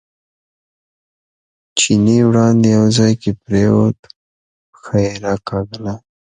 چیني 1.79 2.17
وړاندې 2.29 2.67
یو 2.77 2.85
ځای 2.97 3.13
کې 3.21 3.31
پرېوت، 3.43 3.99
پښه 4.71 4.97
یې 5.05 5.13
راکاږله. 5.25 5.93